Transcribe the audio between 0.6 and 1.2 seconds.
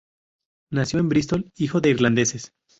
Nació en